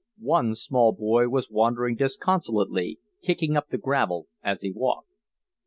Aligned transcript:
One 0.17 0.55
small 0.55 0.93
boy 0.93 1.29
was 1.29 1.51
wandering 1.51 1.95
disconsolately, 1.95 2.97
kicking 3.21 3.55
up 3.55 3.67
the 3.69 3.77
gravel 3.77 4.29
as 4.41 4.61
he 4.61 4.71
walked. 4.71 5.11